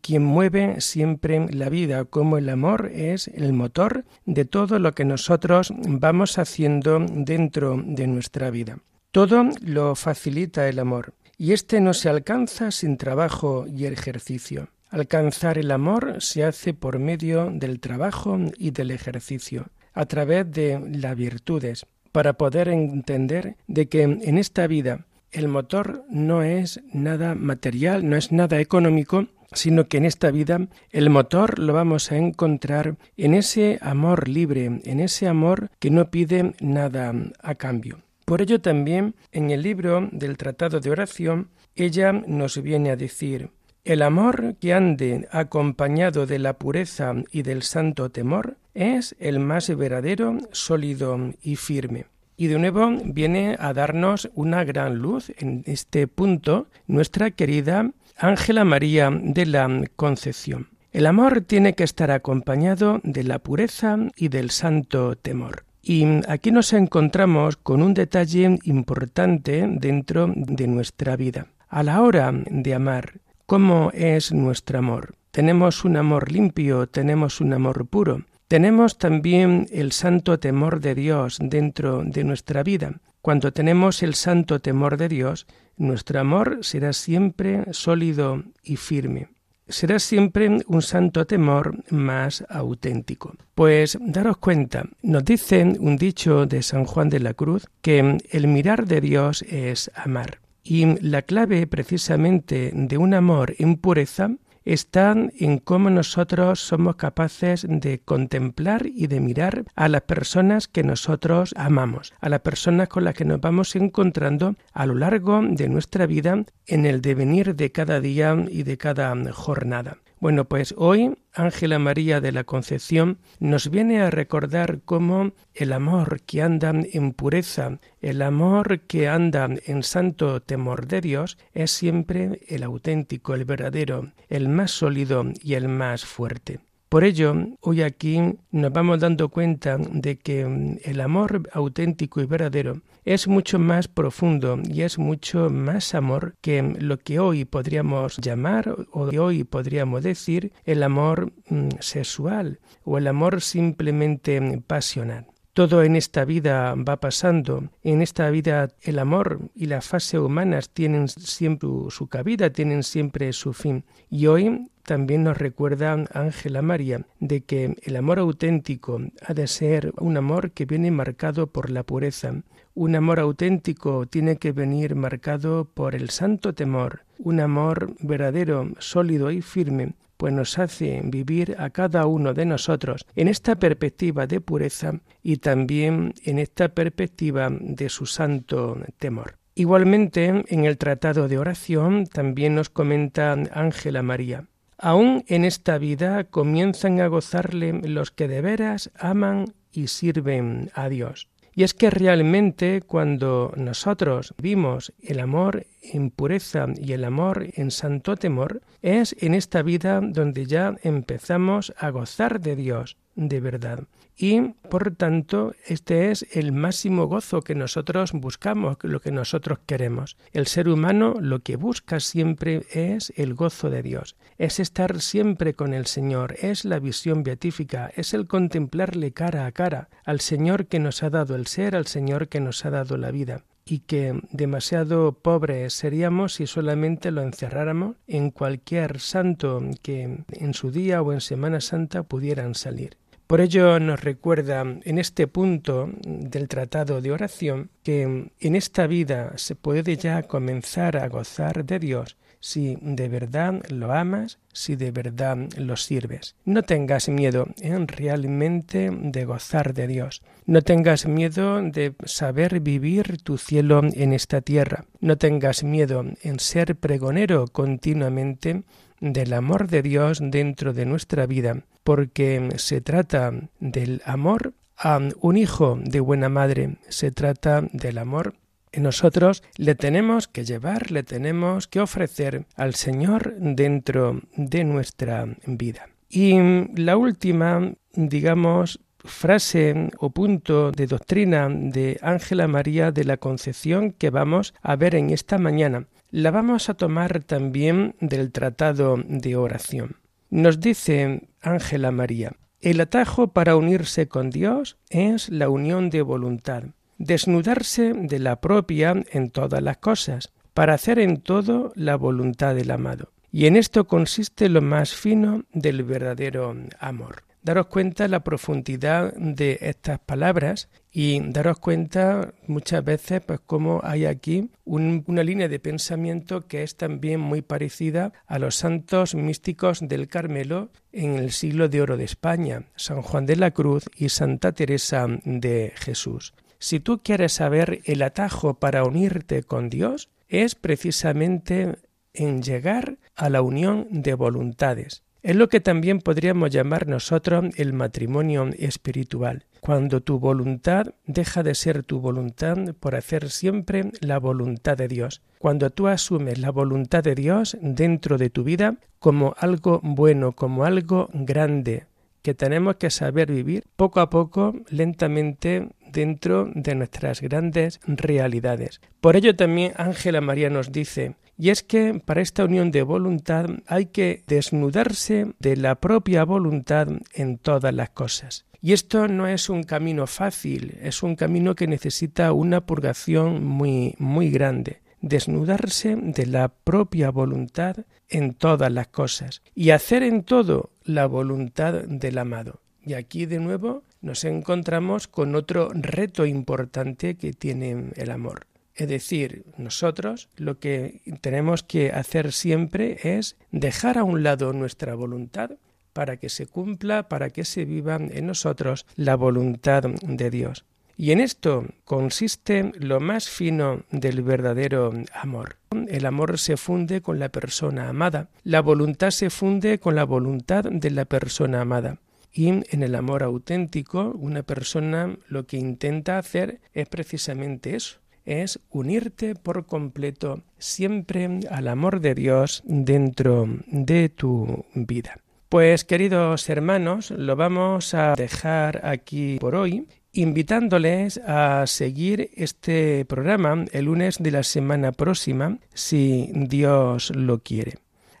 quien 0.00 0.24
mueve 0.24 0.80
siempre 0.80 1.46
la 1.52 1.68
vida, 1.68 2.04
como 2.04 2.38
el 2.38 2.48
amor 2.48 2.90
es 2.92 3.28
el 3.28 3.52
motor 3.52 4.04
de 4.24 4.44
todo 4.44 4.78
lo 4.78 4.94
que 4.94 5.04
nosotros 5.04 5.72
vamos 5.76 6.38
haciendo 6.38 7.04
dentro 7.08 7.80
de 7.84 8.06
nuestra 8.06 8.50
vida. 8.50 8.78
Todo 9.10 9.44
lo 9.60 9.94
facilita 9.94 10.68
el 10.68 10.78
amor, 10.78 11.14
y 11.36 11.52
éste 11.52 11.80
no 11.80 11.94
se 11.94 12.08
alcanza 12.08 12.70
sin 12.70 12.96
trabajo 12.96 13.66
y 13.66 13.86
ejercicio. 13.86 14.68
Alcanzar 14.90 15.58
el 15.58 15.70
amor 15.70 16.16
se 16.20 16.44
hace 16.44 16.74
por 16.74 16.98
medio 16.98 17.50
del 17.50 17.80
trabajo 17.80 18.38
y 18.58 18.70
del 18.72 18.90
ejercicio, 18.90 19.66
a 19.94 20.06
través 20.06 20.50
de 20.50 20.80
las 20.92 21.16
virtudes, 21.16 21.86
para 22.12 22.34
poder 22.34 22.68
entender 22.68 23.56
de 23.66 23.88
que 23.88 24.02
en 24.02 24.38
esta 24.38 24.66
vida 24.66 25.06
el 25.30 25.48
motor 25.48 26.04
no 26.10 26.42
es 26.42 26.80
nada 26.92 27.34
material, 27.34 28.08
no 28.08 28.16
es 28.16 28.32
nada 28.32 28.60
económico, 28.60 29.28
sino 29.54 29.88
que 29.88 29.98
en 29.98 30.04
esta 30.04 30.30
vida 30.30 30.68
el 30.90 31.10
motor 31.10 31.58
lo 31.58 31.72
vamos 31.72 32.12
a 32.12 32.16
encontrar 32.16 32.96
en 33.16 33.34
ese 33.34 33.78
amor 33.80 34.28
libre, 34.28 34.80
en 34.84 35.00
ese 35.00 35.28
amor 35.28 35.70
que 35.78 35.90
no 35.90 36.10
pide 36.10 36.54
nada 36.60 37.14
a 37.42 37.54
cambio. 37.54 38.00
Por 38.24 38.40
ello 38.40 38.60
también 38.60 39.14
en 39.32 39.50
el 39.50 39.62
libro 39.62 40.08
del 40.12 40.36
Tratado 40.36 40.80
de 40.80 40.90
Oración 40.90 41.48
ella 41.74 42.12
nos 42.12 42.62
viene 42.62 42.90
a 42.90 42.96
decir 42.96 43.50
el 43.84 44.02
amor 44.02 44.54
que 44.60 44.74
ande 44.74 45.26
acompañado 45.32 46.24
de 46.24 46.38
la 46.38 46.52
pureza 46.52 47.14
y 47.32 47.42
del 47.42 47.62
santo 47.62 48.10
temor 48.10 48.56
es 48.74 49.16
el 49.18 49.40
más 49.40 49.74
verdadero, 49.76 50.38
sólido 50.52 51.18
y 51.42 51.56
firme. 51.56 52.06
Y 52.36 52.46
de 52.46 52.58
nuevo 52.58 52.90
viene 53.04 53.56
a 53.58 53.72
darnos 53.72 54.30
una 54.34 54.62
gran 54.64 54.98
luz 54.98 55.32
en 55.36 55.64
este 55.66 56.06
punto 56.06 56.68
nuestra 56.86 57.32
querida 57.32 57.90
Ángela 58.22 58.64
María 58.64 59.10
de 59.10 59.46
la 59.46 59.68
Concepción. 59.96 60.68
El 60.92 61.06
amor 61.06 61.40
tiene 61.40 61.74
que 61.74 61.82
estar 61.82 62.12
acompañado 62.12 63.00
de 63.02 63.24
la 63.24 63.40
pureza 63.40 63.96
y 64.14 64.28
del 64.28 64.50
santo 64.50 65.16
temor. 65.16 65.64
Y 65.82 66.06
aquí 66.28 66.52
nos 66.52 66.72
encontramos 66.72 67.56
con 67.56 67.82
un 67.82 67.94
detalle 67.94 68.60
importante 68.62 69.66
dentro 69.68 70.32
de 70.36 70.68
nuestra 70.68 71.16
vida. 71.16 71.48
A 71.68 71.82
la 71.82 72.00
hora 72.00 72.32
de 72.32 72.74
amar, 72.74 73.14
¿cómo 73.46 73.90
es 73.92 74.30
nuestro 74.30 74.78
amor? 74.78 75.16
Tenemos 75.32 75.84
un 75.84 75.96
amor 75.96 76.30
limpio, 76.30 76.86
tenemos 76.86 77.40
un 77.40 77.52
amor 77.54 77.86
puro, 77.86 78.22
tenemos 78.52 78.98
también 78.98 79.66
el 79.72 79.92
santo 79.92 80.38
temor 80.38 80.80
de 80.80 80.94
Dios 80.94 81.38
dentro 81.40 82.02
de 82.04 82.22
nuestra 82.22 82.62
vida. 82.62 83.00
Cuando 83.22 83.50
tenemos 83.50 84.02
el 84.02 84.12
santo 84.12 84.60
temor 84.60 84.98
de 84.98 85.08
Dios, 85.08 85.46
nuestro 85.78 86.20
amor 86.20 86.58
será 86.60 86.92
siempre 86.92 87.64
sólido 87.72 88.42
y 88.62 88.76
firme. 88.76 89.28
Será 89.68 89.98
siempre 89.98 90.50
un 90.66 90.82
santo 90.82 91.26
temor 91.26 91.82
más 91.90 92.44
auténtico. 92.50 93.34
Pues 93.54 93.96
daros 93.98 94.36
cuenta, 94.36 94.84
nos 95.00 95.24
dice 95.24 95.64
un 95.80 95.96
dicho 95.96 96.44
de 96.44 96.62
San 96.62 96.84
Juan 96.84 97.08
de 97.08 97.20
la 97.20 97.32
Cruz 97.32 97.66
que 97.80 98.18
el 98.30 98.48
mirar 98.48 98.84
de 98.86 99.00
Dios 99.00 99.40
es 99.48 99.90
amar. 99.94 100.40
Y 100.62 101.00
la 101.00 101.22
clave 101.22 101.66
precisamente 101.66 102.70
de 102.74 102.98
un 102.98 103.14
amor 103.14 103.54
en 103.58 103.76
pureza 103.76 104.30
está 104.64 105.14
en 105.38 105.58
cómo 105.58 105.90
nosotros 105.90 106.60
somos 106.60 106.96
capaces 106.96 107.66
de 107.68 108.00
contemplar 108.00 108.86
y 108.86 109.06
de 109.06 109.20
mirar 109.20 109.64
a 109.74 109.88
las 109.88 110.02
personas 110.02 110.68
que 110.68 110.82
nosotros 110.82 111.54
amamos, 111.56 112.12
a 112.20 112.28
las 112.28 112.40
personas 112.40 112.88
con 112.88 113.04
las 113.04 113.14
que 113.14 113.24
nos 113.24 113.40
vamos 113.40 113.74
encontrando 113.76 114.56
a 114.72 114.86
lo 114.86 114.94
largo 114.94 115.40
de 115.42 115.68
nuestra 115.68 116.06
vida 116.06 116.44
en 116.66 116.86
el 116.86 117.00
devenir 117.00 117.54
de 117.54 117.72
cada 117.72 118.00
día 118.00 118.36
y 118.50 118.62
de 118.62 118.78
cada 118.78 119.14
jornada. 119.32 120.01
Bueno, 120.22 120.44
pues 120.44 120.72
hoy 120.78 121.16
Ángela 121.32 121.80
María 121.80 122.20
de 122.20 122.30
la 122.30 122.44
Concepción 122.44 123.18
nos 123.40 123.70
viene 123.72 124.02
a 124.02 124.10
recordar 124.12 124.78
cómo 124.84 125.32
el 125.52 125.72
amor 125.72 126.20
que 126.20 126.42
anda 126.42 126.70
en 126.70 127.12
pureza, 127.12 127.80
el 128.00 128.22
amor 128.22 128.82
que 128.82 129.08
anda 129.08 129.48
en 129.66 129.82
santo 129.82 130.40
temor 130.40 130.86
de 130.86 131.00
Dios, 131.00 131.38
es 131.54 131.72
siempre 131.72 132.38
el 132.46 132.62
auténtico, 132.62 133.34
el 133.34 133.44
verdadero, 133.44 134.12
el 134.28 134.48
más 134.48 134.70
sólido 134.70 135.24
y 135.42 135.54
el 135.54 135.66
más 135.66 136.04
fuerte. 136.04 136.60
Por 136.88 137.02
ello, 137.02 137.34
hoy 137.60 137.82
aquí 137.82 138.20
nos 138.52 138.72
vamos 138.72 139.00
dando 139.00 139.28
cuenta 139.28 139.76
de 139.76 140.18
que 140.18 140.78
el 140.84 141.00
amor 141.00 141.48
auténtico 141.52 142.20
y 142.20 142.26
verdadero 142.26 142.82
es 143.04 143.28
mucho 143.28 143.58
más 143.58 143.88
profundo 143.88 144.58
y 144.64 144.82
es 144.82 144.98
mucho 144.98 145.50
más 145.50 145.94
amor 145.94 146.34
que 146.40 146.62
lo 146.62 146.98
que 146.98 147.18
hoy 147.18 147.44
podríamos 147.44 148.16
llamar 148.18 148.76
o 148.92 149.08
que 149.08 149.18
hoy 149.18 149.44
podríamos 149.44 150.02
decir 150.02 150.52
el 150.64 150.82
amor 150.82 151.32
mm, 151.48 151.68
sexual 151.80 152.60
o 152.84 152.98
el 152.98 153.06
amor 153.06 153.40
simplemente 153.40 154.62
pasional. 154.66 155.26
Todo 155.52 155.82
en 155.82 155.96
esta 155.96 156.24
vida 156.24 156.74
va 156.76 156.96
pasando. 156.96 157.64
En 157.82 158.00
esta 158.00 158.30
vida 158.30 158.70
el 158.80 158.98
amor 158.98 159.50
y 159.54 159.66
la 159.66 159.82
fase 159.82 160.18
humanas 160.18 160.70
tienen 160.70 161.08
siempre 161.08 161.68
su 161.90 162.06
cabida, 162.06 162.50
tienen 162.50 162.82
siempre 162.82 163.30
su 163.34 163.52
fin. 163.52 163.84
Y 164.08 164.28
hoy 164.28 164.70
también 164.82 165.24
nos 165.24 165.36
recuerda 165.36 165.92
Ángela 166.14 166.62
María 166.62 167.06
de 167.20 167.42
que 167.42 167.76
el 167.82 167.96
amor 167.96 168.18
auténtico 168.18 169.00
ha 169.26 169.34
de 169.34 169.46
ser 169.46 169.92
un 169.98 170.16
amor 170.16 170.52
que 170.52 170.64
viene 170.64 170.90
marcado 170.90 171.46
por 171.46 171.68
la 171.68 171.82
pureza. 171.82 172.42
Un 172.74 172.96
amor 172.96 173.20
auténtico 173.20 174.06
tiene 174.06 174.36
que 174.36 174.52
venir 174.52 174.94
marcado 174.94 175.66
por 175.66 175.94
el 175.94 176.10
santo 176.10 176.54
temor. 176.54 177.04
Un 177.18 177.40
amor 177.40 177.94
verdadero, 178.00 178.70
sólido 178.78 179.30
y 179.30 179.42
firme 179.42 179.94
pues 180.22 180.32
nos 180.32 180.56
hace 180.60 181.00
vivir 181.02 181.56
a 181.58 181.70
cada 181.70 182.06
uno 182.06 182.32
de 182.32 182.46
nosotros 182.46 183.04
en 183.16 183.26
esta 183.26 183.56
perspectiva 183.56 184.28
de 184.28 184.40
pureza 184.40 185.00
y 185.20 185.38
también 185.38 186.14
en 186.24 186.38
esta 186.38 186.68
perspectiva 186.68 187.48
de 187.50 187.88
su 187.88 188.06
santo 188.06 188.78
temor. 188.98 189.34
Igualmente, 189.56 190.44
en 190.46 190.64
el 190.64 190.78
Tratado 190.78 191.26
de 191.26 191.38
Oración 191.38 192.06
también 192.06 192.54
nos 192.54 192.70
comenta 192.70 193.32
Ángela 193.32 194.04
María. 194.04 194.46
Aún 194.78 195.24
en 195.26 195.44
esta 195.44 195.76
vida 195.78 196.22
comienzan 196.22 197.00
a 197.00 197.08
gozarle 197.08 197.72
los 197.82 198.12
que 198.12 198.28
de 198.28 198.42
veras 198.42 198.92
aman 198.96 199.52
y 199.72 199.88
sirven 199.88 200.70
a 200.74 200.88
Dios. 200.88 201.31
Y 201.54 201.64
es 201.64 201.74
que 201.74 201.90
realmente 201.90 202.80
cuando 202.80 203.52
nosotros 203.56 204.34
vimos 204.38 204.92
el 205.00 205.20
amor 205.20 205.66
en 205.82 206.10
pureza 206.10 206.66
y 206.76 206.92
el 206.92 207.04
amor 207.04 207.46
en 207.54 207.70
santo 207.70 208.16
temor, 208.16 208.62
es 208.80 209.14
en 209.20 209.34
esta 209.34 209.62
vida 209.62 210.00
donde 210.02 210.46
ya 210.46 210.74
empezamos 210.82 211.74
a 211.76 211.90
gozar 211.90 212.40
de 212.40 212.56
Dios 212.56 212.96
de 213.14 213.40
verdad. 213.40 213.84
Y 214.16 214.40
por 214.68 214.94
tanto, 214.94 215.54
este 215.66 216.10
es 216.10 216.26
el 216.32 216.52
máximo 216.52 217.06
gozo 217.06 217.40
que 217.40 217.54
nosotros 217.54 218.12
buscamos, 218.12 218.76
lo 218.82 219.00
que 219.00 219.10
nosotros 219.10 219.58
queremos. 219.66 220.16
El 220.32 220.46
ser 220.46 220.68
humano 220.68 221.14
lo 221.18 221.40
que 221.40 221.56
busca 221.56 221.98
siempre 221.98 222.66
es 222.72 223.12
el 223.16 223.34
gozo 223.34 223.70
de 223.70 223.82
Dios, 223.82 224.16
es 224.38 224.60
estar 224.60 225.00
siempre 225.00 225.54
con 225.54 225.74
el 225.74 225.86
Señor, 225.86 226.36
es 226.40 226.64
la 226.64 226.78
visión 226.78 227.22
beatífica, 227.22 227.90
es 227.96 228.14
el 228.14 228.26
contemplarle 228.26 229.12
cara 229.12 229.46
a 229.46 229.52
cara 229.52 229.88
al 230.04 230.20
Señor 230.20 230.66
que 230.66 230.78
nos 230.78 231.02
ha 231.02 231.10
dado 231.10 231.34
el 231.34 231.46
ser, 231.46 231.74
al 231.74 231.86
Señor 231.86 232.28
que 232.28 232.40
nos 232.40 232.64
ha 232.64 232.70
dado 232.70 232.96
la 232.96 233.10
vida 233.10 233.44
y 233.64 233.80
que 233.80 234.20
demasiado 234.30 235.12
pobres 235.12 235.72
seríamos 235.72 236.34
si 236.34 236.46
solamente 236.46 237.10
lo 237.10 237.22
encerráramos 237.22 237.96
en 238.06 238.30
cualquier 238.30 239.00
santo 239.00 239.62
que 239.82 240.24
en 240.32 240.54
su 240.54 240.70
día 240.70 241.00
o 241.02 241.12
en 241.12 241.20
Semana 241.20 241.60
Santa 241.60 242.02
pudieran 242.02 242.54
salir. 242.54 243.01
Por 243.32 243.40
ello 243.40 243.80
nos 243.80 243.98
recuerda 243.98 244.60
en 244.60 244.98
este 244.98 245.26
punto 245.26 245.88
del 246.04 246.48
tratado 246.48 247.00
de 247.00 247.12
oración 247.12 247.70
que 247.82 248.02
en 248.38 248.56
esta 248.56 248.86
vida 248.86 249.32
se 249.36 249.56
puede 249.56 249.96
ya 249.96 250.24
comenzar 250.24 250.98
a 250.98 251.08
gozar 251.08 251.64
de 251.64 251.78
Dios 251.78 252.18
si 252.40 252.76
de 252.82 253.08
verdad 253.08 253.62
lo 253.70 253.94
amas, 253.94 254.38
si 254.52 254.76
de 254.76 254.90
verdad 254.90 255.38
lo 255.56 255.76
sirves. 255.76 256.34
No 256.44 256.62
tengas 256.62 257.08
miedo 257.08 257.46
en 257.62 257.88
realmente 257.88 258.90
de 258.92 259.24
gozar 259.24 259.72
de 259.72 259.86
Dios. 259.86 260.20
No 260.44 260.60
tengas 260.60 261.06
miedo 261.06 261.62
de 261.62 261.94
saber 262.04 262.60
vivir 262.60 263.16
tu 263.22 263.38
cielo 263.38 263.80
en 263.82 264.12
esta 264.12 264.42
tierra. 264.42 264.84
No 265.00 265.16
tengas 265.16 265.64
miedo 265.64 266.04
en 266.20 266.38
ser 266.38 266.76
pregonero 266.76 267.46
continuamente 267.46 268.64
del 269.02 269.34
amor 269.34 269.66
de 269.66 269.82
Dios 269.82 270.20
dentro 270.22 270.72
de 270.72 270.86
nuestra 270.86 271.26
vida, 271.26 271.64
porque 271.84 272.54
se 272.56 272.80
trata 272.80 273.34
del 273.60 274.00
amor 274.06 274.54
a 274.78 274.98
un 275.20 275.36
hijo 275.36 275.78
de 275.84 276.00
buena 276.00 276.30
madre, 276.30 276.78
se 276.88 277.12
trata 277.12 277.62
del 277.72 277.98
amor 277.98 278.34
nosotros 278.80 279.42
le 279.56 279.74
tenemos 279.74 280.28
que 280.28 280.44
llevar, 280.44 280.90
le 280.90 281.02
tenemos 281.02 281.68
que 281.68 281.80
ofrecer 281.80 282.46
al 282.56 282.74
Señor 282.74 283.34
dentro 283.38 284.22
de 284.36 284.64
nuestra 284.64 285.26
vida. 285.46 285.88
Y 286.08 286.34
la 286.74 286.96
última, 286.96 287.74
digamos, 287.92 288.80
frase 289.04 289.90
o 289.98 290.10
punto 290.10 290.70
de 290.70 290.86
doctrina 290.86 291.48
de 291.50 291.98
Ángela 292.02 292.46
María 292.46 292.92
de 292.92 293.04
la 293.04 293.16
Concepción 293.16 293.90
que 293.90 294.10
vamos 294.10 294.54
a 294.62 294.76
ver 294.76 294.94
en 294.94 295.10
esta 295.10 295.38
mañana 295.38 295.86
la 296.12 296.30
vamos 296.30 296.68
a 296.68 296.74
tomar 296.74 297.24
también 297.24 297.96
del 298.00 298.32
tratado 298.32 298.96
de 299.04 299.34
oración. 299.34 299.96
Nos 300.28 300.60
dice 300.60 301.26
Ángela 301.40 301.90
María, 301.90 302.34
el 302.60 302.80
atajo 302.82 303.28
para 303.28 303.56
unirse 303.56 304.08
con 304.08 304.28
Dios 304.28 304.76
es 304.90 305.30
la 305.30 305.48
unión 305.48 305.88
de 305.88 306.02
voluntad, 306.02 306.64
desnudarse 306.98 307.94
de 307.94 308.18
la 308.18 308.40
propia 308.42 308.94
en 309.10 309.30
todas 309.30 309.62
las 309.62 309.78
cosas, 309.78 310.30
para 310.52 310.74
hacer 310.74 310.98
en 310.98 311.16
todo 311.16 311.72
la 311.76 311.96
voluntad 311.96 312.54
del 312.54 312.70
amado. 312.70 313.10
Y 313.32 313.46
en 313.46 313.56
esto 313.56 313.86
consiste 313.86 314.50
lo 314.50 314.60
más 314.60 314.92
fino 314.94 315.44
del 315.54 315.82
verdadero 315.82 316.54
amor 316.78 317.24
daros 317.42 317.66
cuenta 317.66 318.08
la 318.08 318.24
profundidad 318.24 319.12
de 319.14 319.58
estas 319.60 319.98
palabras 319.98 320.68
y 320.90 321.20
daros 321.20 321.58
cuenta 321.58 322.34
muchas 322.46 322.84
veces 322.84 323.20
pues 323.20 323.40
cómo 323.44 323.80
hay 323.82 324.04
aquí 324.04 324.50
una 324.64 325.22
línea 325.22 325.48
de 325.48 325.58
pensamiento 325.58 326.46
que 326.46 326.62
es 326.62 326.76
también 326.76 327.20
muy 327.20 327.42
parecida 327.42 328.12
a 328.26 328.38
los 328.38 328.56
santos 328.56 329.14
místicos 329.14 329.80
del 329.80 330.08
Carmelo 330.08 330.70
en 330.92 331.16
el 331.16 331.32
siglo 331.32 331.68
de 331.68 331.82
oro 331.82 331.96
de 331.96 332.04
España, 332.04 332.64
San 332.76 333.02
Juan 333.02 333.26
de 333.26 333.36
la 333.36 333.50
Cruz 333.50 333.84
y 333.96 334.08
Santa 334.10 334.52
Teresa 334.52 335.06
de 335.24 335.72
Jesús. 335.76 336.34
Si 336.58 336.78
tú 336.78 337.02
quieres 337.02 337.32
saber 337.32 337.80
el 337.86 338.02
atajo 338.02 338.54
para 338.54 338.84
unirte 338.84 339.42
con 339.42 339.68
Dios, 339.68 340.10
es 340.28 340.54
precisamente 340.54 341.76
en 342.14 342.42
llegar 342.42 342.98
a 343.16 343.28
la 343.30 343.42
unión 343.42 343.88
de 343.90 344.14
voluntades. 344.14 345.02
Es 345.22 345.36
lo 345.36 345.48
que 345.48 345.60
también 345.60 346.00
podríamos 346.00 346.50
llamar 346.50 346.88
nosotros 346.88 347.44
el 347.56 347.72
matrimonio 347.72 348.50
espiritual, 348.58 349.44
cuando 349.60 350.00
tu 350.00 350.18
voluntad 350.18 350.94
deja 351.06 351.44
de 351.44 351.54
ser 351.54 351.84
tu 351.84 352.00
voluntad 352.00 352.58
por 352.80 352.96
hacer 352.96 353.30
siempre 353.30 353.92
la 354.00 354.18
voluntad 354.18 354.76
de 354.76 354.88
Dios, 354.88 355.22
cuando 355.38 355.70
tú 355.70 355.86
asumes 355.86 356.40
la 356.40 356.50
voluntad 356.50 357.04
de 357.04 357.14
Dios 357.14 357.56
dentro 357.60 358.18
de 358.18 358.30
tu 358.30 358.42
vida 358.42 358.78
como 358.98 359.36
algo 359.38 359.78
bueno, 359.84 360.32
como 360.32 360.64
algo 360.64 361.08
grande, 361.12 361.86
que 362.22 362.34
tenemos 362.34 362.76
que 362.76 362.90
saber 362.90 363.30
vivir 363.30 363.62
poco 363.76 364.00
a 364.00 364.10
poco, 364.10 364.54
lentamente, 364.70 365.68
dentro 365.92 366.50
de 366.52 366.74
nuestras 366.74 367.20
grandes 367.20 367.80
realidades. 367.86 368.80
Por 369.00 369.14
ello 369.14 369.36
también 369.36 369.72
Ángela 369.76 370.20
María 370.20 370.50
nos 370.50 370.72
dice, 370.72 371.14
y 371.42 371.50
es 371.50 371.64
que 371.64 371.94
para 371.94 372.20
esta 372.20 372.44
unión 372.44 372.70
de 372.70 372.84
voluntad 372.84 373.46
hay 373.66 373.86
que 373.86 374.22
desnudarse 374.28 375.34
de 375.40 375.56
la 375.56 375.74
propia 375.74 376.22
voluntad 376.22 376.86
en 377.14 377.36
todas 377.36 377.74
las 377.74 377.90
cosas. 377.90 378.44
Y 378.60 378.72
esto 378.72 379.08
no 379.08 379.26
es 379.26 379.48
un 379.48 379.64
camino 379.64 380.06
fácil, 380.06 380.78
es 380.80 381.02
un 381.02 381.16
camino 381.16 381.56
que 381.56 381.66
necesita 381.66 382.32
una 382.32 382.64
purgación 382.64 383.44
muy 383.44 383.96
muy 383.98 384.30
grande 384.30 384.82
desnudarse 385.00 385.96
de 385.96 386.26
la 386.26 386.46
propia 386.46 387.10
voluntad 387.10 387.74
en 388.08 388.34
todas 388.34 388.70
las 388.70 388.86
cosas 388.86 389.42
y 389.52 389.70
hacer 389.70 390.04
en 390.04 390.22
todo 390.22 390.70
la 390.84 391.06
voluntad 391.06 391.72
del 391.72 392.18
amado. 392.18 392.60
Y 392.84 392.92
aquí 392.94 393.26
de 393.26 393.40
nuevo 393.40 393.82
nos 394.00 394.22
encontramos 394.22 395.08
con 395.08 395.34
otro 395.34 395.70
reto 395.74 396.24
importante 396.24 397.16
que 397.16 397.32
tiene 397.32 397.90
el 397.96 398.12
amor. 398.12 398.46
Es 398.74 398.88
decir, 398.88 399.44
nosotros 399.56 400.28
lo 400.36 400.58
que 400.58 401.02
tenemos 401.20 401.62
que 401.62 401.90
hacer 401.90 402.32
siempre 402.32 402.98
es 403.18 403.36
dejar 403.50 403.98
a 403.98 404.04
un 404.04 404.22
lado 404.22 404.52
nuestra 404.52 404.94
voluntad 404.94 405.52
para 405.92 406.16
que 406.16 406.28
se 406.28 406.46
cumpla, 406.46 407.08
para 407.08 407.30
que 407.30 407.44
se 407.44 407.64
viva 407.64 407.96
en 407.96 408.26
nosotros 408.26 408.86
la 408.96 409.14
voluntad 409.14 409.82
de 409.82 410.30
Dios. 410.30 410.64
Y 410.96 411.10
en 411.10 411.20
esto 411.20 411.66
consiste 411.84 412.70
lo 412.78 413.00
más 413.00 413.28
fino 413.28 413.84
del 413.90 414.22
verdadero 414.22 414.92
amor. 415.14 415.56
El 415.88 416.06
amor 416.06 416.38
se 416.38 416.56
funde 416.56 417.00
con 417.00 417.18
la 417.18 417.30
persona 417.30 417.88
amada, 417.88 418.28
la 418.44 418.60
voluntad 418.60 419.10
se 419.10 419.30
funde 419.30 419.78
con 419.78 419.94
la 419.94 420.04
voluntad 420.04 420.64
de 420.64 420.90
la 420.90 421.04
persona 421.04 421.60
amada. 421.60 421.98
Y 422.34 422.48
en 422.48 422.82
el 422.82 422.94
amor 422.94 423.22
auténtico, 423.22 424.12
una 424.14 424.42
persona 424.42 425.16
lo 425.28 425.46
que 425.46 425.58
intenta 425.58 426.18
hacer 426.18 426.60
es 426.72 426.88
precisamente 426.88 427.74
eso, 427.74 427.98
es 428.24 428.60
unirte 428.70 429.34
por 429.34 429.66
completo 429.66 430.42
siempre 430.58 431.40
al 431.50 431.68
amor 431.68 432.00
de 432.00 432.14
Dios 432.14 432.62
dentro 432.64 433.46
de 433.66 434.08
tu 434.08 434.64
vida. 434.74 435.16
Pues 435.48 435.84
queridos 435.84 436.48
hermanos, 436.48 437.10
lo 437.10 437.36
vamos 437.36 437.92
a 437.92 438.14
dejar 438.14 438.86
aquí 438.86 439.36
por 439.38 439.54
hoy, 439.54 439.86
invitándoles 440.12 441.18
a 441.18 441.66
seguir 441.66 442.30
este 442.34 443.04
programa 443.04 443.66
el 443.72 443.84
lunes 443.84 444.16
de 444.18 444.30
la 444.30 444.44
semana 444.44 444.92
próxima, 444.92 445.58
si 445.74 446.30
Dios 446.34 447.14
lo 447.14 447.40
quiere. 447.40 447.74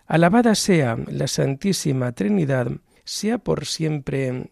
Alabada 0.06 0.54
sea 0.54 0.98
la 1.08 1.26
Santísima 1.26 2.12
Trinidad, 2.12 2.70
sea 3.04 3.38
por 3.38 3.64
siempre 3.64 4.50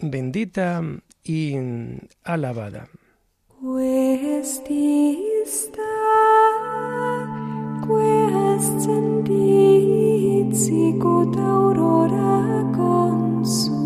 bendita 0.00 0.82
y 1.22 1.54
alabada. 2.24 2.88
sendit 8.86 10.50
sicut 10.54 11.34
aurora 11.36 12.62
consum 12.76 13.85